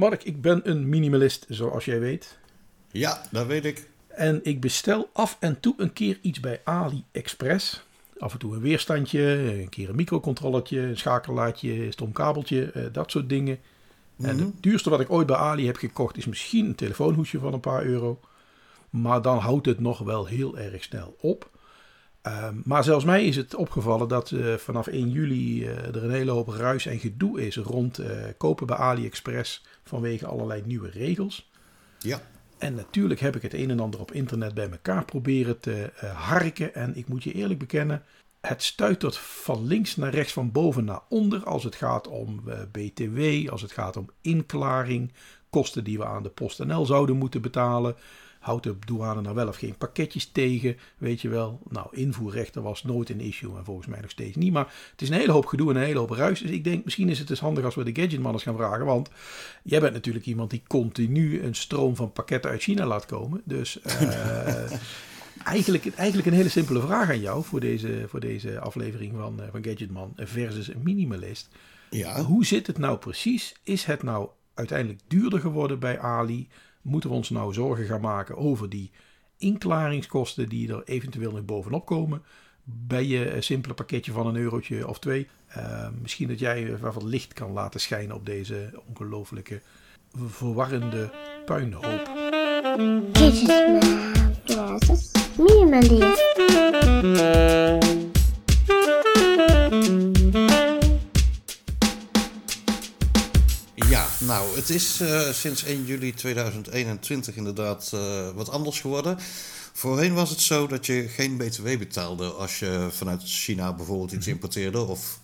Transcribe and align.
Mark, 0.00 0.24
ik 0.24 0.40
ben 0.40 0.60
een 0.70 0.88
minimalist, 0.88 1.46
zoals 1.48 1.84
jij 1.84 2.00
weet. 2.00 2.38
Ja, 2.90 3.22
dat 3.30 3.46
weet 3.46 3.64
ik. 3.64 3.88
En 4.08 4.40
ik 4.42 4.60
bestel 4.60 5.10
af 5.12 5.36
en 5.40 5.60
toe 5.60 5.74
een 5.76 5.92
keer 5.92 6.18
iets 6.22 6.40
bij 6.40 6.60
AliExpress. 6.64 7.82
Af 8.18 8.32
en 8.32 8.38
toe 8.38 8.54
een 8.54 8.60
weerstandje, 8.60 9.20
een 9.60 9.68
keer 9.68 9.88
een 9.88 9.96
microcontrollertje, 9.96 10.80
een 10.80 10.96
schakelaartje, 10.96 11.84
een 11.84 11.92
stom 11.92 12.12
kabeltje, 12.12 12.70
eh, 12.70 12.82
dat 12.92 13.10
soort 13.10 13.28
dingen. 13.28 13.58
En 14.18 14.34
Mhm. 14.36 14.44
het 14.44 14.62
duurste 14.62 14.90
wat 14.90 15.00
ik 15.00 15.10
ooit 15.10 15.26
bij 15.26 15.36
Ali 15.36 15.66
heb 15.66 15.76
gekocht 15.76 16.16
is 16.16 16.26
misschien 16.26 16.66
een 16.66 16.74
telefoonhoesje 16.74 17.38
van 17.38 17.52
een 17.52 17.60
paar 17.60 17.84
euro. 17.84 18.20
Maar 18.90 19.22
dan 19.22 19.38
houdt 19.38 19.66
het 19.66 19.80
nog 19.80 19.98
wel 19.98 20.26
heel 20.26 20.58
erg 20.58 20.82
snel 20.82 21.16
op. 21.20 21.50
Ehm, 22.22 22.54
maar 22.64 22.84
zelfs 22.84 23.04
mij 23.04 23.24
is 23.24 23.36
het 23.36 23.54
opgevallen 23.54 24.08
dat 24.08 24.30
eh, 24.30 24.54
vanaf 24.54 24.86
1 24.86 25.10
juli 25.10 25.64
eh, 25.64 25.86
er 25.86 26.04
een 26.04 26.10
hele 26.10 26.30
hoop 26.30 26.48
ruis 26.48 26.86
en 26.86 26.98
gedoe 26.98 27.46
is 27.46 27.56
rond 27.56 27.98
eh, 27.98 28.10
kopen 28.36 28.66
bij 28.66 28.76
AliExpress 28.76 29.64
vanwege 29.84 30.26
allerlei 30.26 30.62
nieuwe 30.64 30.90
regels. 30.90 31.50
Ja. 31.98 32.20
En 32.58 32.74
natuurlijk 32.74 33.20
heb 33.20 33.36
ik 33.36 33.42
het 33.42 33.54
een 33.54 33.70
en 33.70 33.80
ander 33.80 34.00
op 34.00 34.12
internet 34.12 34.54
bij 34.54 34.70
elkaar 34.70 35.04
proberen 35.04 35.60
te 35.60 35.90
harken. 36.14 36.74
En 36.74 36.96
ik 36.96 37.08
moet 37.08 37.22
je 37.22 37.32
eerlijk 37.32 37.58
bekennen, 37.58 38.02
het 38.40 38.62
stuitert 38.62 39.16
van 39.18 39.66
links 39.66 39.96
naar 39.96 40.14
rechts, 40.14 40.32
van 40.32 40.52
boven 40.52 40.84
naar 40.84 41.00
onder. 41.08 41.44
Als 41.44 41.64
het 41.64 41.74
gaat 41.74 42.08
om 42.08 42.42
BTW, 42.72 43.48
als 43.50 43.62
het 43.62 43.72
gaat 43.72 43.96
om 43.96 44.10
inklaring, 44.20 45.12
kosten 45.50 45.84
die 45.84 45.98
we 45.98 46.04
aan 46.04 46.22
de 46.22 46.28
PostNL 46.28 46.86
zouden 46.86 47.16
moeten 47.16 47.42
betalen. 47.42 47.96
Houdt 48.40 48.62
de 48.62 48.76
douane 48.86 49.20
nou 49.20 49.34
wel 49.34 49.48
of 49.48 49.56
geen 49.56 49.76
pakketjes 49.76 50.26
tegen, 50.26 50.76
weet 50.98 51.20
je 51.20 51.28
wel. 51.28 51.60
Nou, 51.68 51.86
invoerrechten 51.90 52.62
was 52.62 52.84
nooit 52.84 53.10
een 53.10 53.20
issue 53.20 53.56
en 53.56 53.64
volgens 53.64 53.86
mij 53.86 54.00
nog 54.00 54.10
steeds 54.10 54.36
niet. 54.36 54.52
Maar 54.52 54.74
het 54.90 55.02
is 55.02 55.08
een 55.08 55.18
hele 55.18 55.32
hoop 55.32 55.46
gedoe 55.46 55.70
en 55.70 55.76
een 55.76 55.82
hele 55.82 55.98
hoop 55.98 56.10
ruis. 56.10 56.40
Dus 56.40 56.50
ik 56.50 56.64
denk, 56.64 56.84
misschien 56.84 57.08
is 57.08 57.18
het 57.18 57.28
dus 57.28 57.40
handig 57.40 57.64
als 57.64 57.74
we 57.74 57.92
de 57.92 58.00
gadgetman 58.00 58.32
eens 58.32 58.42
gaan 58.42 58.56
vragen. 58.56 58.84
Want 58.84 59.10
jij 59.62 59.80
bent 59.80 59.92
natuurlijk 59.92 60.26
iemand 60.26 60.50
die 60.50 60.62
continu 60.66 61.42
een 61.42 61.54
stroom 61.54 61.96
van 61.96 62.12
pakketten 62.12 62.50
uit 62.50 62.62
China 62.62 62.86
laat 62.86 63.06
komen. 63.06 63.42
Dus 63.44 63.80
eh, 63.80 64.72
eigenlijk, 65.44 65.94
eigenlijk 65.94 66.28
een 66.28 66.34
hele 66.34 66.48
simpele 66.48 66.80
vraag 66.80 67.08
aan 67.08 67.20
jou 67.20 67.44
voor 67.44 67.60
deze, 67.60 68.04
voor 68.08 68.20
deze 68.20 68.60
aflevering 68.60 69.12
van, 69.16 69.40
eh, 69.42 69.48
van 69.50 69.64
Gadgetman 69.64 70.12
versus 70.16 70.68
een 70.68 70.82
minimalist. 70.82 71.48
Ja. 71.90 72.22
Hoe 72.22 72.46
zit 72.46 72.66
het 72.66 72.78
nou 72.78 72.98
precies? 72.98 73.54
Is 73.62 73.84
het 73.84 74.02
nou 74.02 74.28
uiteindelijk 74.54 75.00
duurder 75.06 75.40
geworden 75.40 75.78
bij 75.78 75.98
Ali? 75.98 76.48
Moeten 76.82 77.10
we 77.10 77.16
ons 77.16 77.30
nou 77.30 77.52
zorgen 77.52 77.86
gaan 77.86 78.00
maken 78.00 78.36
over 78.36 78.68
die 78.68 78.90
inklaringskosten 79.36 80.48
die 80.48 80.72
er 80.72 80.82
eventueel 80.84 81.32
nog 81.32 81.44
bovenop 81.44 81.86
komen? 81.86 82.22
Bij 82.64 83.06
je 83.06 83.36
simpele 83.38 83.74
pakketje 83.74 84.12
van 84.12 84.26
een 84.26 84.36
eurotje 84.36 84.88
of 84.88 84.98
twee. 84.98 85.28
Eh, 85.46 85.88
misschien 86.00 86.28
dat 86.28 86.38
jij 86.38 86.78
wat 86.78 87.02
licht 87.02 87.32
kan 87.32 87.52
laten 87.52 87.80
schijnen 87.80 88.16
op 88.16 88.26
deze 88.26 88.82
ongelooflijke 88.88 89.60
verwarrende 90.12 91.10
puinhoop. 91.44 92.10
Gadgetman 93.12 93.82
versus 94.44 95.10
Minimalist. 95.36 96.28
Ja, 103.88 104.08
nou, 104.20 104.56
het 104.56 104.70
is 104.70 105.00
eh, 105.00 105.32
sinds 105.32 105.64
1 105.64 105.84
juli 105.84 106.14
2021 106.14 107.36
inderdaad 107.36 107.90
eh, 107.94 108.30
wat 108.30 108.50
anders 108.50 108.80
geworden. 108.80 109.18
Voorheen 109.72 110.14
was 110.14 110.30
het 110.30 110.40
zo 110.40 110.66
dat 110.66 110.86
je 110.86 111.08
geen 111.08 111.36
BTW 111.36 111.78
betaalde 111.78 112.26
als 112.26 112.58
je 112.58 112.88
vanuit 112.90 113.22
China 113.24 113.72
bijvoorbeeld 113.72 114.12
iets 114.12 114.26
importeerde. 114.26 114.80
Of 114.80 115.20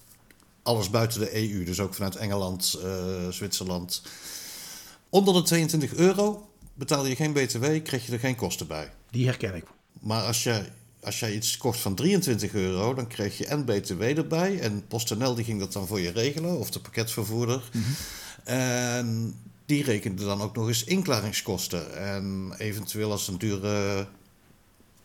alles 0.62 0.90
buiten 0.90 1.20
de 1.20 1.36
EU, 1.36 1.64
dus 1.64 1.80
ook 1.80 1.94
vanuit 1.94 2.16
Engeland, 2.16 2.78
eh, 2.82 3.28
Zwitserland. 3.30 4.02
Onder 5.08 5.34
de 5.34 5.42
22 5.42 5.94
euro 5.94 6.48
betaalde 6.74 7.08
je 7.08 7.16
geen 7.16 7.32
BTW, 7.32 7.64
kreeg 7.82 8.06
je 8.06 8.12
er 8.12 8.18
geen 8.18 8.36
kosten 8.36 8.66
bij. 8.66 8.92
Die 9.10 9.26
herken 9.26 9.54
ik. 9.54 9.64
Maar 10.00 10.22
als 10.22 10.42
je, 10.42 10.64
als 11.00 11.20
jij 11.20 11.34
iets 11.34 11.56
kocht 11.56 11.78
van 11.78 11.94
23 11.94 12.52
euro, 12.52 12.94
dan 12.94 13.06
kreeg 13.06 13.38
je 13.38 13.46
en 13.46 13.64
BTW 13.64 14.02
erbij. 14.02 14.60
En 14.60 14.86
PostNL 14.86 15.34
die 15.34 15.44
ging 15.44 15.60
dat 15.60 15.72
dan 15.72 15.86
voor 15.86 16.00
je 16.00 16.10
regelen, 16.10 16.58
of 16.58 16.70
de 16.70 16.80
pakketvervoerder. 16.80 17.62
En 18.46 19.34
die 19.64 19.84
rekende 19.84 20.24
dan 20.24 20.40
ook 20.40 20.56
nog 20.56 20.68
eens 20.68 20.84
inklaringskosten. 20.84 21.96
En 21.96 22.52
eventueel 22.58 23.10
als 23.10 23.26
het 23.26 23.30
een 23.30 23.48
dure, 23.48 24.06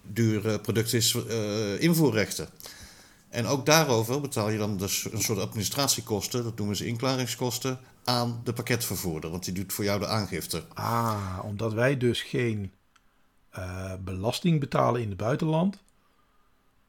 dure 0.02 0.60
product 0.60 0.94
is, 0.94 1.16
eh, 1.16 1.82
invoerrechten. 1.82 2.50
En 3.30 3.46
ook 3.46 3.66
daarover 3.66 4.22
betaal 4.22 4.50
je 4.50 4.58
dan 4.58 4.78
dus 4.78 5.08
een 5.12 5.22
soort 5.22 5.40
administratiekosten, 5.40 6.44
dat 6.44 6.58
noemen 6.58 6.76
ze 6.76 6.86
inklaringskosten, 6.86 7.80
aan 8.04 8.42
de 8.44 8.54
pakketvervoerder. 8.54 9.30
Want 9.30 9.46
die 9.46 9.54
doet 9.54 9.74
voor 9.74 9.84
jou 9.84 10.00
de 10.00 10.08
aangifte. 10.08 10.64
Ah, 10.74 11.40
omdat 11.44 11.74
wij 11.74 11.98
dus 11.98 12.22
geen 12.22 12.72
eh, 13.50 13.94
belasting 14.00 14.60
betalen 14.60 15.02
in 15.02 15.10
het 15.10 15.18
buitenland, 15.18 15.78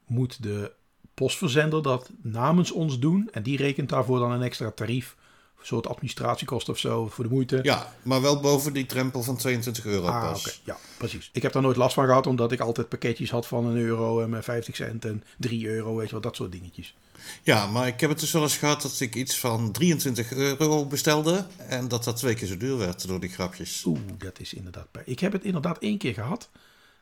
moet 0.06 0.42
de 0.42 0.72
postverzender 1.14 1.82
dat 1.82 2.10
namens 2.22 2.70
ons 2.70 2.98
doen. 2.98 3.28
En 3.32 3.42
die 3.42 3.56
rekent 3.56 3.88
daarvoor 3.88 4.18
dan 4.18 4.30
een 4.30 4.42
extra 4.42 4.70
tarief. 4.70 5.16
Een 5.62 5.68
soort 5.68 5.86
administratiekosten 5.88 6.72
of 6.72 6.78
zo 6.78 7.08
voor 7.08 7.24
de 7.24 7.30
moeite. 7.30 7.58
Ja, 7.62 7.92
maar 8.02 8.20
wel 8.22 8.40
boven 8.40 8.72
die 8.72 8.86
drempel 8.86 9.22
van 9.22 9.36
22 9.36 9.84
euro 9.84 10.06
Ah, 10.06 10.30
pas. 10.30 10.40
oké. 10.46 10.54
Ja, 10.64 10.76
precies. 10.98 11.30
Ik 11.32 11.42
heb 11.42 11.52
daar 11.52 11.62
nooit 11.62 11.76
last 11.76 11.94
van 11.94 12.06
gehad, 12.06 12.26
omdat 12.26 12.52
ik 12.52 12.60
altijd 12.60 12.88
pakketjes 12.88 13.30
had 13.30 13.46
van 13.46 13.64
een 13.66 13.76
euro 13.76 14.20
en 14.20 14.30
met 14.30 14.44
50 14.44 14.76
cent 14.76 15.04
en 15.04 15.24
3 15.38 15.66
euro, 15.68 15.94
weet 15.96 16.06
je 16.06 16.12
wel, 16.12 16.20
dat 16.20 16.36
soort 16.36 16.52
dingetjes. 16.52 16.94
Ja, 17.42 17.66
maar 17.66 17.86
ik 17.86 18.00
heb 18.00 18.10
het 18.10 18.20
dus 18.20 18.32
wel 18.32 18.42
eens 18.42 18.56
gehad 18.56 18.82
dat 18.82 19.00
ik 19.00 19.14
iets 19.14 19.38
van 19.38 19.72
23 19.72 20.32
euro 20.32 20.86
bestelde. 20.86 21.46
En 21.68 21.88
dat 21.88 22.04
dat 22.04 22.16
twee 22.16 22.34
keer 22.34 22.48
zo 22.48 22.56
duur 22.56 22.78
werd 22.78 23.06
door 23.06 23.20
die 23.20 23.30
grapjes. 23.30 23.84
Oeh, 23.86 23.98
dat 24.18 24.40
is 24.40 24.54
inderdaad 24.54 24.86
bij. 24.92 25.02
Ik 25.06 25.18
heb 25.20 25.32
het 25.32 25.44
inderdaad 25.44 25.78
één 25.78 25.98
keer 25.98 26.14
gehad, 26.14 26.48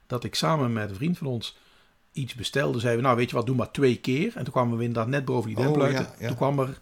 dat 0.06 0.24
ik 0.24 0.34
samen 0.34 0.72
met 0.72 0.90
een 0.90 0.96
vriend 0.96 1.18
van 1.18 1.26
ons 1.26 1.56
iets 2.12 2.34
bestelde. 2.34 2.78
Zeiden 2.78 3.00
we, 3.00 3.06
nou 3.06 3.18
weet 3.18 3.30
je 3.30 3.36
wat, 3.36 3.46
doe 3.46 3.56
maar 3.56 3.70
twee 3.70 3.96
keer. 3.96 4.32
En 4.36 4.44
toen 4.44 4.52
kwamen 4.52 4.76
we 4.78 4.84
inderdaad 4.84 5.10
net 5.10 5.24
boven 5.24 5.48
die 5.48 5.56
Oh, 5.58 5.62
drempel 5.62 5.82
uit. 5.82 5.92
ja, 5.96 6.14
ja. 6.18 6.26
Toen 6.26 6.36
kwam 6.36 6.58
er, 6.58 6.80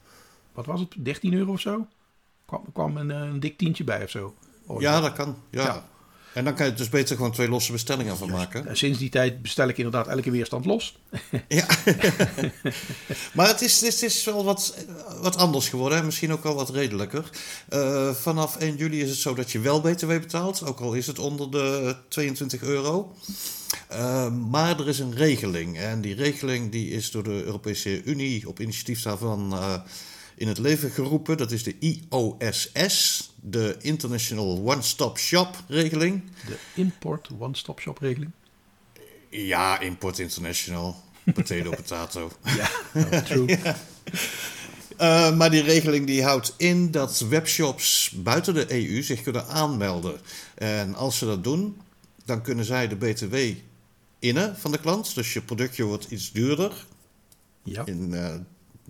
wat 0.59 0.67
was 0.67 0.81
het, 0.81 0.95
13 1.05 1.35
euro 1.35 1.53
of 1.53 1.61
zo? 1.61 1.87
Kwam, 2.47 2.65
kwam 2.73 2.97
een, 2.97 3.11
eh, 3.11 3.21
een 3.21 3.41
dik 3.41 3.59
tientje 3.59 3.85
bij 3.85 4.03
of 4.03 4.11
zo. 4.11 4.35
Oh, 4.67 4.81
Ja, 4.81 5.01
dat 5.01 5.13
kan. 5.13 5.37
Ja. 5.51 5.63
Ja. 5.63 5.89
En 6.33 6.45
dan 6.45 6.55
kan 6.55 6.67
je 6.67 6.75
dus 6.75 6.89
beter 6.89 7.17
gewoon 7.17 7.33
twee 7.33 7.49
losse 7.49 7.73
bestellingen 7.73 8.17
van 8.17 8.31
maken. 8.31 8.67
En 8.67 8.77
sinds 8.77 8.99
die 8.99 9.09
tijd 9.09 9.43
bestel 9.43 9.69
ik 9.69 9.77
inderdaad 9.77 10.07
elke 10.09 10.31
weerstand 10.31 10.65
los. 10.65 10.99
Ja. 11.49 11.67
maar 13.37 13.47
het 13.49 13.63
is, 13.63 13.81
het 13.81 14.03
is 14.03 14.25
wel 14.25 14.45
wat, 14.45 14.87
wat 15.21 15.37
anders 15.37 15.69
geworden. 15.69 15.99
hè. 15.99 16.05
Misschien 16.05 16.33
ook 16.33 16.43
wel 16.43 16.55
wat 16.55 16.71
redelijker. 16.71 17.31
Eh, 17.69 18.11
vanaf 18.11 18.57
1 18.57 18.77
juli 18.77 19.03
is 19.03 19.09
het 19.09 19.19
zo 19.19 19.35
dat 19.35 19.53
je 19.53 19.59
wel 19.59 19.81
BTW 19.81 20.07
betaalt. 20.07 20.65
Ook 20.65 20.81
al 20.81 20.93
is 20.93 21.07
het 21.07 21.19
onder 21.19 21.51
de 21.51 21.97
22 22.09 22.63
euro. 22.63 23.15
Eh, 23.89 24.31
maar 24.33 24.81
er 24.81 24.89
is 24.89 24.99
een 24.99 25.15
regeling. 25.15 25.79
En 25.79 26.01
die 26.01 26.15
regeling 26.15 26.73
die 26.73 26.91
is 26.91 27.11
door 27.11 27.23
de 27.23 27.45
Europese 27.45 28.03
Unie 28.05 28.49
op 28.49 28.61
initiatief 28.61 29.03
daarvan 29.03 29.53
eh, 29.53 29.75
in 30.39 30.49
het 30.49 30.59
leven 30.59 30.91
geroepen. 30.91 31.37
Dat 31.37 31.51
is 31.51 31.63
de 31.63 31.77
IOSS. 31.79 33.31
De 33.41 33.77
International 33.81 34.63
One 34.65 34.83
Stop 34.83 35.19
Shop 35.19 35.63
regeling. 35.69 36.23
De 36.47 36.57
import 36.75 37.29
one-stop 37.39 37.81
shop 37.81 37.99
regeling. 37.99 38.31
Ja, 39.31 39.81
Import 39.81 40.19
International. 40.19 41.03
Potato, 41.35 41.71
potato. 41.83 42.31
Ja, 42.43 42.71
oh, 43.03 43.19
true. 43.19 43.59
Eh, 44.97 45.37
maar 45.37 45.51
die 45.51 45.63
regeling 45.63 46.07
die 46.07 46.25
houdt 46.25 46.55
in 46.57 46.91
dat 46.91 47.19
webshops 47.19 48.11
buiten 48.11 48.55
de 48.55 48.73
EU 48.73 49.03
zich 49.03 49.23
kunnen 49.23 49.47
aanmelden. 49.47 50.21
En 50.55 50.95
als 50.95 51.19
ze 51.19 51.25
dat 51.25 51.45
doen, 51.45 51.81
dan 52.25 52.43
kunnen 52.43 52.65
zij 52.65 52.89
de 52.89 52.97
BTW 52.97 53.37
innen 54.19 54.57
van 54.57 54.71
de 54.71 54.81
klant. 54.81 55.15
Dus 55.15 55.33
je 55.33 55.41
productje 55.41 55.85
wordt 55.85 56.11
iets 56.11 56.33
duurder. 56.33 56.87
Ja. 57.63 57.87
In 57.87 58.15
eh, 58.15 58.35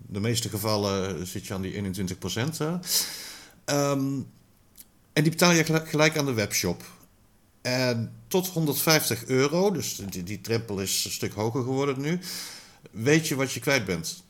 de 0.07 0.21
meeste 0.21 0.49
gevallen 0.49 1.27
zit 1.27 1.47
je 1.47 1.55
aan 1.55 1.63
die 1.63 1.75
21 1.75 2.19
procent. 2.19 2.61
Ehm, 3.65 4.21
en 5.13 5.23
die 5.23 5.31
betaal 5.31 5.53
je 5.53 5.65
gelijk- 5.65 6.17
aan 6.19 6.27
de 6.27 6.33
webshop. 6.33 6.83
En 7.63 8.13
tot 8.29 8.49
150 8.49 9.27
euro, 9.27 9.71
dus 9.71 9.97
die, 9.97 10.23
die 10.23 10.41
drempel 10.41 10.81
is 10.81 11.05
een 11.05 11.11
stuk 11.11 11.33
hoger 11.33 11.63
geworden 11.63 12.01
nu, 12.01 12.21
weet 12.91 13.29
je 13.29 13.35
wat 13.35 13.53
je 13.53 13.61
kwijt 13.61 13.85
bent. 13.85 14.25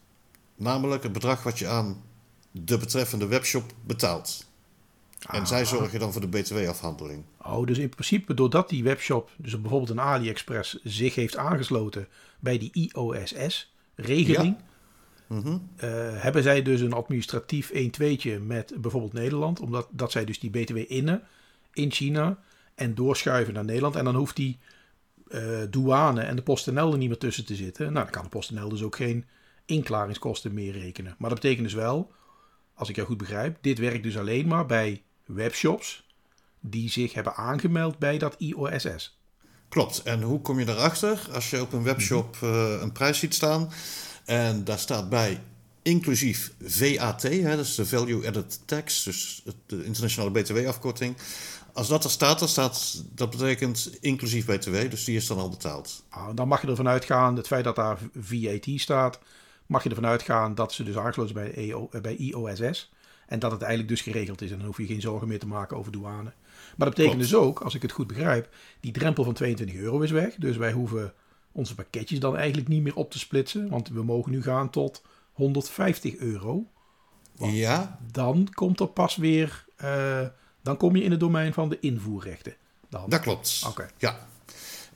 Namelijk 0.57 1.03
het 1.03 1.13
bedrag 1.13 1.43
wat 1.43 1.59
je 1.59 1.69
aan 1.69 2.03
de 2.51 2.79
betreffende 2.79 3.27
webshop 3.27 3.73
betaalt. 3.87 4.47
En 5.27 5.47
zij 5.47 5.65
zorgen 5.65 5.99
dan 5.99 6.13
voor 6.13 6.21
de 6.21 6.29
btw-afhandeling. 6.29 7.25
Oh, 7.43 7.67
dus 7.67 7.79
in 7.79 7.89
principe 7.89 8.35
doordat 8.35 8.69
die 8.69 8.83
webshop, 8.83 9.31
dus 9.37 9.61
bijvoorbeeld 9.61 9.91
een 9.91 10.01
AliExpress, 10.01 10.79
zich 10.83 11.15
heeft 11.15 11.37
aangesloten 11.37 12.09
bij 12.41 12.59
die 12.59 12.71
IOSS-regeling, 12.73 14.57
eh, 15.29 15.91
hebben 16.23 16.43
zij 16.43 16.63
dus 16.63 16.81
een 16.81 16.93
administratief 16.93 17.71
1-2'tje 17.73 18.41
met 18.43 18.75
bijvoorbeeld 18.81 19.13
Nederland, 19.13 19.61
omdat 19.61 19.89
dat 19.91 20.13
zij 20.13 20.25
dus 20.25 20.39
die 20.39 20.51
BTW 20.51 20.77
innen 20.77 21.23
in 21.73 21.93
China 21.93 22.39
en 22.75 22.95
doorschuiven 22.95 23.55
naar 23.55 23.65
Nederland. 23.65 23.97
En 23.97 24.05
dan 24.05 24.15
hoeft 24.15 24.37
die 24.37 24.59
eh, 25.29 25.63
douane 25.71 26.21
en 26.21 26.37
de 26.37 26.43
PostNL 26.43 26.93
er 26.93 26.99
niet 26.99 27.09
meer 27.09 27.19
tussen 27.19 27.45
te 27.45 27.55
zitten. 27.55 27.93
Nou, 27.93 28.05
dan 28.05 28.13
kan 28.13 28.23
de 28.23 28.29
PostNL 28.29 28.69
dus 28.69 28.83
ook 28.83 28.97
geen 28.97 29.25
inklaringskosten 29.67 30.55
meer 30.55 30.73
rekenen. 30.73 31.15
Maar 31.19 31.31
dat 31.31 31.41
betekent 31.41 31.65
dus 31.65 31.75
wel, 31.75 32.13
als 32.75 32.89
ik 32.89 32.95
jou 32.97 33.09
goed 33.09 33.19
begrijp, 33.19 33.59
dit 33.61 33.79
werkt 33.79 34.03
dus 34.03 34.19
alleen 34.19 34.47
maar 34.47 34.67
bij 34.67 35.03
webshops 35.25 36.07
die 36.61 36.91
zich 36.91 37.13
hebben 37.13 37.35
aangemeld 37.35 37.99
bij 37.99 38.19
dat 38.19 38.35
IOSS. 38.39 39.19
Klopt. 39.69 40.03
En 40.03 40.23
hoe 40.23 40.41
kom 40.41 40.59
je 40.59 40.65
daarachter? 40.65 41.29
Als 41.33 41.51
je 41.51 41.61
op 41.61 41.73
een 41.73 41.83
webshop 41.83 42.37
uh, 42.45 42.81
een 42.81 42.93
prijs 42.93 43.19
ziet 43.19 43.35
staan 43.35 43.71
en 44.29 44.65
daar 44.65 44.79
staat 44.79 45.09
bij 45.09 45.41
inclusief 45.83 46.53
VAT, 46.63 47.23
hè, 47.23 47.57
dat 47.57 47.65
is 47.65 47.75
de 47.75 47.87
Value 47.87 48.27
Added 48.27 48.61
Tax, 48.65 49.03
dus 49.03 49.43
de 49.67 49.85
internationale 49.85 50.31
BTW-afkorting. 50.31 51.17
Als 51.73 51.89
dat 51.89 52.05
er 52.05 52.11
staat, 52.11 52.39
dan 52.39 52.49
staat, 52.49 53.05
dat 53.15 53.31
betekent 53.31 53.91
inclusief 54.01 54.47
BTW, 54.47 54.91
dus 54.91 55.05
die 55.05 55.17
is 55.17 55.27
dan 55.27 55.39
al 55.39 55.49
betaald. 55.49 56.05
Ah, 56.09 56.29
dan 56.35 56.49
mag 56.49 56.63
je 56.63 56.69
ervan 56.69 56.89
uitgaan, 56.89 57.37
het 57.37 57.47
feit 57.47 57.65
dat 57.65 57.77
daar 57.77 57.99
VAT 58.19 58.67
staat, 58.77 59.19
mag 59.67 59.83
je 59.83 59.89
ervan 59.89 60.07
uitgaan 60.07 60.55
dat 60.55 60.73
ze 60.73 60.83
dus 60.83 60.97
aangesloten 60.97 61.35
zijn 61.35 61.53
bij, 61.53 61.65
EO, 61.65 61.89
bij 62.03 62.17
IOSS. 62.17 62.91
En 63.27 63.39
dat 63.39 63.51
het 63.51 63.61
eigenlijk 63.61 63.91
dus 63.91 64.01
geregeld 64.01 64.43
is 64.43 64.51
en 64.51 64.57
dan 64.57 64.67
hoef 64.67 64.79
je 64.79 64.87
geen 64.87 65.01
zorgen 65.01 65.29
meer 65.29 65.39
te 65.39 65.47
maken 65.47 65.77
over 65.77 65.93
douane. 65.93 66.33
Maar 66.77 66.87
dat 66.87 66.95
betekent 66.95 67.21
dus 67.21 67.35
ook, 67.35 67.61
als 67.61 67.75
ik 67.75 67.83
het 67.83 67.93
goed 67.93 68.07
begrijp, 68.07 68.49
die 68.81 68.93
drempel 68.93 69.25
van 69.25 69.35
22 69.35 69.77
euro 69.77 70.01
is 70.01 70.11
weg. 70.11 70.35
Dus 70.35 70.57
wij 70.57 70.73
hoeven 70.73 71.13
onze 71.59 71.75
pakketjes 71.75 72.21
dan 72.21 72.37
eigenlijk 72.37 72.69
niet 72.69 72.83
meer 72.83 72.95
op 72.95 73.11
te 73.11 73.19
splitsen. 73.19 73.69
Want 73.69 73.89
we 73.89 74.03
mogen 74.03 74.33
nu 74.33 74.43
gaan 74.43 74.71
tot 74.71 75.03
150 75.33 76.17
euro. 76.17 76.67
ja. 77.35 77.99
Dan 78.13 78.49
komt 78.55 78.81
er 78.81 78.87
pas 78.87 79.17
weer, 79.17 79.67
uh, 79.85 80.27
dan 80.63 80.77
kom 80.77 80.97
je 80.97 81.03
in 81.03 81.11
het 81.11 81.21
domein 81.21 81.53
van 81.53 81.69
de 81.69 81.79
invoerrechten. 81.81 82.55
Dan. 82.89 83.11
Dat 83.11 83.21
klopt. 83.21 83.63
Oké. 83.67 83.91
Ja. 83.97 84.27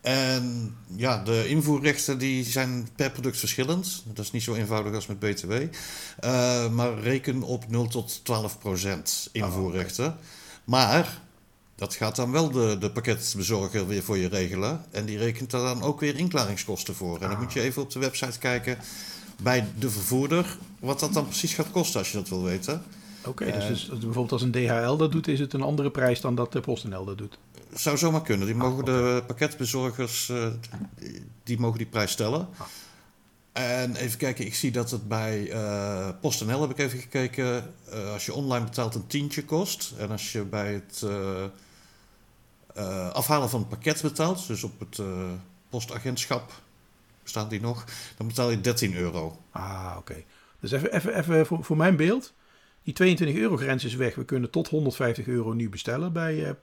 En 0.01 0.77
ja, 0.97 1.23
de 1.23 1.49
invoerrechten 1.49 2.19
die 2.19 2.45
zijn 2.45 2.89
per 2.97 3.11
product 3.11 3.39
verschillend. 3.39 4.03
Dat 4.07 4.25
is 4.25 4.31
niet 4.31 4.43
zo 4.43 4.55
eenvoudig 4.55 4.95
als 4.95 5.07
met 5.07 5.19
BTW. 5.19 5.53
Uh, 5.53 6.71
maar 6.71 6.99
reken 6.99 7.43
op 7.43 7.69
0 7.69 7.87
tot 7.87 8.25
12 8.25 8.59
procent 8.59 9.29
invoerrechten. 9.33 10.05
Oh, 10.05 10.11
okay. 10.11 10.21
Maar 10.65 11.21
dat 11.75 11.95
gaat 11.95 12.17
dan 12.17 12.33
wel 12.33 12.51
de, 12.51 12.77
de 12.81 12.91
pakketbezorger 12.91 13.87
weer 13.87 14.03
voor 14.03 14.19
je 14.19 14.29
regelen. 14.29 14.85
En 14.91 15.05
die 15.05 15.19
rekent 15.19 15.51
daar 15.51 15.63
dan 15.63 15.83
ook 15.83 16.01
weer 16.01 16.19
inklaringskosten 16.19 16.95
voor. 16.95 17.21
En 17.21 17.29
dan 17.29 17.39
moet 17.39 17.53
je 17.53 17.61
Ah. 17.61 17.67
even 17.67 17.83
op 17.83 17.91
de 17.91 17.99
website 17.99 18.39
kijken 18.39 18.79
bij 19.43 19.67
de 19.79 19.91
vervoerder 19.91 20.57
wat 20.79 21.01
dat 21.01 21.13
dan 21.13 21.27
precies 21.27 21.55
gaat 21.55 21.71
kosten 21.71 21.99
als 21.99 22.11
je 22.11 22.17
dat 22.17 22.29
wil 22.29 22.43
weten. 22.43 22.83
Oké, 23.21 23.29
okay, 23.29 23.69
dus, 23.69 23.69
dus, 23.69 23.89
bijvoorbeeld 23.89 24.33
als 24.33 24.43
een 24.43 24.51
DHL 24.51 24.97
dat 24.97 25.13
doet, 25.13 25.29
is 25.29 25.41
het 25.41 25.53
een 25.53 25.63
andere 25.63 25.91
prijs 25.91 26.21
dan 26.21 26.35
dat 26.35 26.53
de 26.53 26.61
PostNL 26.61 27.05
dat 27.05 27.19
doet? 27.19 27.39
Zou 27.75 27.97
zomaar 27.97 28.23
kunnen. 28.23 28.47
Die 28.47 28.57
mogen 28.57 28.75
ah, 28.75 28.81
okay. 28.81 28.95
de 28.95 29.23
pakketbezorgers 29.27 30.29
uh, 30.29 30.47
die 31.43 31.59
mogen 31.59 31.79
die 31.79 31.87
prijs 31.87 32.11
stellen. 32.11 32.49
Ah. 32.57 32.67
En 33.53 33.97
even 33.97 34.19
kijken, 34.19 34.47
ik 34.47 34.55
zie 34.55 34.71
dat 34.71 34.91
het 34.91 35.09
bij 35.09 35.53
uh, 35.53 36.09
PostNL 36.21 36.61
heb 36.61 36.71
ik 36.71 36.79
even 36.79 36.99
gekeken. 36.99 37.75
Uh, 37.93 38.13
als 38.13 38.27
je 38.27 38.35
online 38.35 38.65
betaalt 38.65 38.95
een 38.95 39.07
tientje 39.07 39.45
kost. 39.45 39.95
En 39.99 40.11
als 40.11 40.33
je 40.33 40.43
bij 40.43 40.73
het 40.73 41.03
uh, 41.05 41.45
afhalen 43.11 43.51
van 43.51 43.61
het 43.61 43.69
pakket 43.69 44.03
betaalt, 44.03 44.47
dus 44.47 44.65
op 44.65 44.81
het 44.81 45.01
postagentschap 45.69 46.53
bestaat 47.23 47.51
die 47.51 47.61
nog, 47.61 47.85
dan 48.17 48.27
betaal 48.27 48.51
je 48.51 48.61
13 48.61 48.95
euro. 48.95 49.39
Ah, 49.51 49.95
oké. 49.99 50.23
Dus 50.61 50.73
even, 50.73 50.93
even, 50.93 51.19
even 51.19 51.47
voor, 51.47 51.65
voor 51.65 51.77
mijn 51.77 51.97
beeld. 51.97 52.33
Die 52.83 52.95
22 52.95 53.37
euro 53.37 53.57
grens 53.57 53.85
is 53.85 53.95
weg. 53.95 54.15
We 54.15 54.25
kunnen 54.25 54.51
tot 54.51 54.69
150 54.69 55.27
euro 55.27 55.53
nu 55.53 55.69
bestellen 55.69 56.13
bij, 56.13 56.57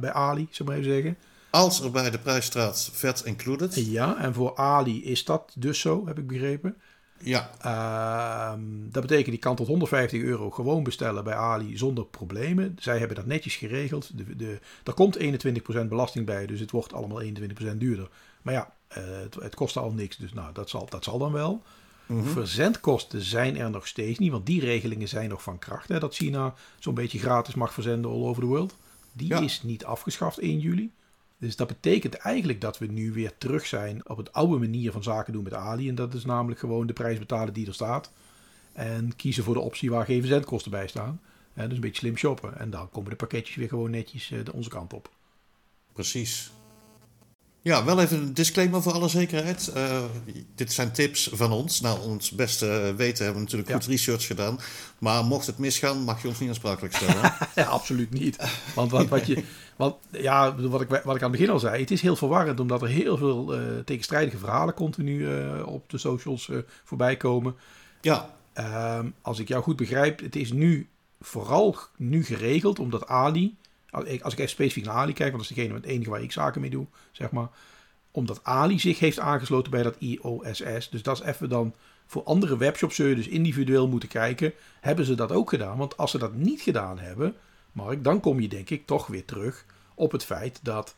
bij 0.00 0.12
Ali, 0.12 0.46
zou 0.50 0.58
ik 0.58 0.64
maar 0.64 0.76
even 0.76 0.92
zeggen. 0.92 1.16
Als 1.52 1.80
er 1.80 1.90
bij 1.90 2.10
de 2.10 2.18
prijs 2.18 2.44
staat 2.44 2.90
vet 2.92 3.22
included. 3.24 3.74
Ja, 3.74 4.18
en 4.18 4.34
voor 4.34 4.56
Ali 4.56 5.04
is 5.04 5.24
dat 5.24 5.52
dus 5.56 5.80
zo, 5.80 6.06
heb 6.06 6.18
ik 6.18 6.26
begrepen. 6.26 6.76
Ja. 7.18 7.50
Uh, 7.64 8.62
dat 8.90 9.02
betekent, 9.02 9.30
die 9.30 9.38
kan 9.38 9.56
tot 9.56 9.66
150 9.66 10.22
euro 10.22 10.50
gewoon 10.50 10.82
bestellen 10.82 11.24
bij 11.24 11.34
Ali 11.34 11.76
zonder 11.76 12.04
problemen. 12.04 12.76
Zij 12.80 12.98
hebben 12.98 13.16
dat 13.16 13.26
netjes 13.26 13.56
geregeld. 13.56 14.18
De, 14.18 14.36
de, 14.36 14.58
er 14.84 14.92
komt 14.92 15.18
21% 15.18 15.22
belasting 15.88 16.26
bij, 16.26 16.46
dus 16.46 16.60
het 16.60 16.70
wordt 16.70 16.92
allemaal 16.92 17.22
21% 17.22 17.76
duurder. 17.76 18.08
Maar 18.42 18.54
ja, 18.54 18.74
uh, 18.98 19.04
het, 19.22 19.34
het 19.34 19.54
kost 19.54 19.76
al 19.76 19.92
niks, 19.92 20.16
dus 20.16 20.32
nou, 20.32 20.52
dat 20.52 20.70
zal, 20.70 20.86
dat 20.88 21.04
zal 21.04 21.18
dan 21.18 21.32
wel. 21.32 21.62
Mm-hmm. 22.06 22.32
Verzendkosten 22.32 23.22
zijn 23.22 23.58
er 23.58 23.70
nog 23.70 23.86
steeds 23.86 24.18
niet, 24.18 24.30
want 24.30 24.46
die 24.46 24.60
regelingen 24.60 25.08
zijn 25.08 25.28
nog 25.28 25.42
van 25.42 25.58
kracht. 25.58 25.88
Hè, 25.88 25.98
dat 25.98 26.14
China 26.14 26.54
zo'n 26.78 26.94
beetje 26.94 27.18
gratis 27.18 27.54
mag 27.54 27.72
verzenden 27.72 28.10
all 28.10 28.24
over 28.24 28.42
the 28.42 28.48
world. 28.48 28.76
Die 29.12 29.28
ja. 29.28 29.40
is 29.40 29.62
niet 29.62 29.84
afgeschaft 29.84 30.38
1 30.38 30.58
juli. 30.58 30.92
Dus 31.42 31.56
dat 31.56 31.66
betekent 31.66 32.14
eigenlijk 32.14 32.60
dat 32.60 32.78
we 32.78 32.86
nu 32.86 33.12
weer 33.12 33.32
terug 33.38 33.66
zijn 33.66 34.08
op 34.08 34.16
het 34.16 34.32
oude 34.32 34.58
manier 34.58 34.92
van 34.92 35.02
zaken 35.02 35.32
doen 35.32 35.42
met 35.42 35.54
Ali. 35.54 35.88
En 35.88 35.94
dat 35.94 36.14
is 36.14 36.24
namelijk 36.24 36.60
gewoon 36.60 36.86
de 36.86 36.92
prijs 36.92 37.18
betalen 37.18 37.52
die 37.52 37.66
er 37.66 37.74
staat. 37.74 38.10
En 38.72 39.16
kiezen 39.16 39.44
voor 39.44 39.54
de 39.54 39.60
optie 39.60 39.90
waar 39.90 40.04
geen 40.04 40.20
verzendkosten 40.20 40.70
bij 40.70 40.86
staan. 40.86 41.20
En 41.54 41.64
dus 41.64 41.74
een 41.74 41.80
beetje 41.80 41.98
slim 41.98 42.16
shoppen. 42.16 42.58
En 42.58 42.70
dan 42.70 42.90
komen 42.90 43.10
de 43.10 43.16
pakketjes 43.16 43.56
weer 43.56 43.68
gewoon 43.68 43.90
netjes 43.90 44.30
uh, 44.30 44.44
de 44.44 44.52
onze 44.52 44.68
kant 44.68 44.92
op. 44.92 45.10
Precies. 45.92 46.52
Ja, 47.62 47.84
wel 47.84 48.00
even 48.00 48.18
een 48.18 48.34
disclaimer 48.34 48.82
voor 48.82 48.92
alle 48.92 49.08
zekerheid. 49.08 49.72
Uh, 49.76 50.02
dit 50.54 50.72
zijn 50.72 50.92
tips 50.92 51.30
van 51.32 51.52
ons. 51.52 51.80
Nou, 51.80 52.00
ons 52.00 52.30
beste 52.30 52.94
weten 52.96 53.24
hebben 53.24 53.34
we 53.34 53.40
natuurlijk 53.40 53.68
ja. 53.68 53.74
goed 53.74 53.86
research 53.86 54.26
gedaan. 54.26 54.58
Maar 54.98 55.24
mocht 55.24 55.46
het 55.46 55.58
misgaan, 55.58 55.98
mag 55.98 56.22
je 56.22 56.28
ons 56.28 56.38
niet 56.38 56.48
aansprakelijk 56.48 56.94
stellen. 56.94 57.22
ja, 57.54 57.64
absoluut 57.64 58.10
niet. 58.10 58.36
Want 58.74 58.90
wat, 58.90 59.08
wat 59.08 59.26
je... 59.26 59.44
Want 59.76 59.94
ja, 60.10 60.54
wat 60.56 60.80
ik, 60.80 60.88
wat 60.88 61.00
ik 61.00 61.22
aan 61.22 61.30
het 61.30 61.30
begin 61.30 61.50
al 61.50 61.58
zei, 61.58 61.80
het 61.80 61.90
is 61.90 62.02
heel 62.02 62.16
verwarrend 62.16 62.60
omdat 62.60 62.82
er 62.82 62.88
heel 62.88 63.16
veel 63.16 63.58
uh, 63.58 63.78
tegenstrijdige 63.84 64.38
verhalen 64.38 64.74
continu 64.74 65.28
uh, 65.28 65.66
op 65.66 65.90
de 65.90 65.98
socials 65.98 66.50
voorbij 66.84 67.16
komen. 67.16 67.54
Ja. 68.00 68.34
als 69.22 69.38
ik 69.38 69.48
jou 69.48 69.62
goed 69.62 69.76
begrijp, 69.76 70.20
het 70.20 70.36
is 70.36 70.52
nu 70.52 70.88
vooral 71.20 71.76
nu 71.96 72.24
geregeld 72.24 72.78
omdat 72.78 73.06
Ali, 73.06 73.56
als 73.92 74.04
ik, 74.04 74.22
als 74.22 74.32
ik 74.32 74.38
even 74.38 74.50
specifiek 74.50 74.84
naar 74.84 74.94
Ali 74.94 75.12
kijk, 75.12 75.32
want 75.32 75.42
dat 75.42 75.50
is 75.50 75.56
degene 75.56 75.74
met 75.74 75.84
het 75.84 75.92
enige 75.92 76.10
waar 76.10 76.22
ik 76.22 76.32
zaken 76.32 76.60
mee 76.60 76.70
doe, 76.70 76.86
zeg 77.12 77.30
maar. 77.30 77.48
Omdat 78.10 78.40
Ali 78.42 78.78
zich 78.78 78.98
heeft 78.98 79.18
aangesloten 79.18 79.70
bij 79.70 79.82
dat 79.82 79.96
IOSS. 79.98 80.90
Dus 80.90 81.02
dat 81.02 81.20
is 81.20 81.26
even 81.26 81.48
dan 81.48 81.74
voor 82.06 82.22
andere 82.22 82.56
webshops 82.56 82.94
zul 82.94 83.06
je 83.06 83.14
dus 83.14 83.28
individueel 83.28 83.88
moeten 83.88 84.08
kijken. 84.08 84.52
Hebben 84.80 85.04
ze 85.04 85.14
dat 85.14 85.32
ook 85.32 85.48
gedaan? 85.48 85.78
Want 85.78 85.96
als 85.96 86.10
ze 86.10 86.18
dat 86.18 86.34
niet 86.34 86.60
gedaan 86.60 86.98
hebben, 86.98 87.34
Mark, 87.72 88.04
dan 88.04 88.20
kom 88.20 88.40
je 88.40 88.48
denk 88.48 88.70
ik 88.70 88.86
toch 88.86 89.06
weer 89.06 89.24
terug 89.24 89.64
op 89.94 90.12
het 90.12 90.24
feit 90.24 90.60
dat 90.62 90.94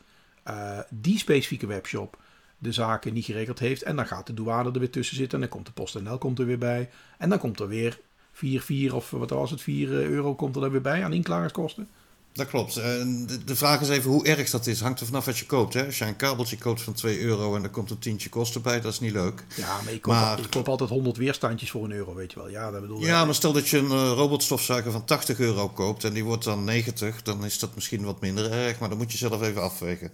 uh, 0.47 0.79
die 0.89 1.17
specifieke 1.17 1.67
webshop 1.67 2.17
de 2.57 2.71
zaken 2.71 3.13
niet 3.13 3.25
geregeld 3.25 3.59
heeft. 3.59 3.83
En 3.83 3.95
dan 3.95 4.07
gaat 4.07 4.27
de 4.27 4.33
douane 4.33 4.71
er 4.71 4.79
weer 4.79 4.89
tussen 4.89 5.15
zitten. 5.15 5.33
En 5.33 5.39
dan 5.39 5.53
komt 5.53 5.65
de 5.65 5.71
PostNL 5.71 6.17
komt 6.17 6.39
er 6.39 6.45
weer 6.45 6.57
bij. 6.57 6.89
En 7.17 7.29
dan 7.29 7.39
komt 7.39 7.59
er 7.59 7.67
weer 7.67 7.99
4, 8.31 8.61
4 8.61 8.95
of 8.95 9.09
wat 9.09 9.29
was 9.29 9.51
het, 9.51 9.61
4 9.61 9.89
euro 9.89 10.35
komt 10.35 10.55
er 10.55 10.61
dan 10.61 10.71
weer 10.71 10.81
bij 10.81 11.03
aan 11.03 11.13
inklaringskosten. 11.13 11.89
Dat 12.35 12.47
klopt. 12.47 12.77
En 12.77 13.27
de 13.45 13.55
vraag 13.55 13.81
is 13.81 13.89
even 13.89 14.11
hoe 14.11 14.25
erg 14.25 14.49
dat 14.49 14.67
is. 14.67 14.81
Hangt 14.81 14.99
er 14.99 15.05
vanaf 15.05 15.25
wat 15.25 15.37
je 15.37 15.45
koopt. 15.45 15.73
Hè? 15.73 15.85
Als 15.85 15.97
je 15.97 16.05
een 16.05 16.15
kabeltje 16.15 16.57
koopt 16.57 16.81
van 16.81 16.93
2 16.93 17.19
euro 17.19 17.55
en 17.55 17.63
er 17.63 17.69
komt 17.69 17.91
een 17.91 17.99
tientje 17.99 18.29
kosten 18.29 18.61
bij, 18.61 18.81
dat 18.81 18.91
is 18.91 18.99
niet 18.99 19.11
leuk. 19.11 19.43
Ja, 19.55 19.81
maar 19.83 19.93
ik 19.93 20.01
koop, 20.01 20.13
maar, 20.13 20.39
ik 20.39 20.49
koop 20.49 20.69
altijd 20.69 20.89
100 20.89 21.17
weerstandjes 21.17 21.71
voor 21.71 21.83
een 21.83 21.91
euro, 21.91 22.15
weet 22.15 22.31
je 22.31 22.39
wel. 22.39 22.49
Ja, 22.49 22.71
dat 22.71 22.81
bedoel 22.81 23.01
ja 23.01 23.25
maar 23.25 23.35
stel 23.35 23.53
dat 23.53 23.67
je 23.67 23.77
een 23.77 23.85
uh, 23.85 24.11
robotstofzuiger 24.15 24.91
van 24.91 25.05
80 25.05 25.39
euro 25.39 25.69
koopt 25.69 26.03
en 26.03 26.13
die 26.13 26.23
wordt 26.23 26.43
dan 26.43 26.63
90, 26.63 27.21
dan 27.21 27.45
is 27.45 27.59
dat 27.59 27.75
misschien 27.75 28.03
wat 28.03 28.21
minder 28.21 28.51
erg, 28.51 28.79
maar 28.79 28.89
dan 28.89 28.97
moet 28.97 29.11
je 29.11 29.17
zelf 29.17 29.41
even 29.41 29.61
afwegen. 29.61 30.11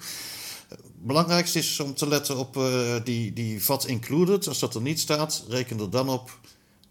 Belangrijkste 0.94 1.60
is 1.60 1.80
om 1.80 1.94
te 1.94 2.08
letten 2.08 2.38
op 2.38 2.56
uh, 2.56 2.96
die, 3.04 3.34
die 3.34 3.64
VAT 3.64 3.86
included. 3.86 4.48
Als 4.48 4.60
dat 4.60 4.76
er 4.76 4.82
niet 4.82 5.00
staat, 5.00 5.44
reken 5.48 5.80
er 5.80 5.90
dan 5.90 6.10
op 6.10 6.40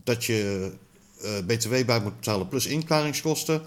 dat 0.04 0.25
je 0.25 0.71
uh, 1.25 1.31
BTW 1.47 1.85
bij 1.87 2.00
moet 2.00 2.16
betalen 2.16 2.49
plus 2.49 2.66
inklaringskosten. 2.66 3.62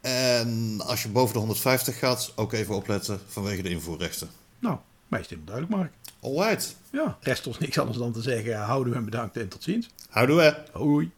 En 0.00 0.80
als 0.86 1.02
je 1.02 1.08
boven 1.08 1.32
de 1.32 1.38
150 1.38 1.98
gaat, 1.98 2.32
ook 2.36 2.52
even 2.52 2.74
opletten 2.74 3.20
vanwege 3.26 3.62
de 3.62 3.70
invoerrechten. 3.70 4.30
Nou, 4.58 4.78
mij 5.08 5.20
is 5.20 5.30
het 5.30 5.46
duidelijk, 5.46 5.76
Mark. 5.76 5.92
Alright. 6.20 6.76
Ja, 6.90 7.18
rest 7.20 7.46
ons 7.46 7.58
niks 7.58 7.78
anders 7.78 7.98
dan 7.98 8.12
te 8.12 8.22
zeggen. 8.22 8.56
Houden 8.58 8.92
we 8.92 8.98
en 8.98 9.04
bedankt 9.04 9.36
en 9.36 9.48
tot 9.48 9.62
ziens. 9.62 9.88
Houden 10.08 10.36
we. 10.36 10.54
Hoi. 10.72 11.08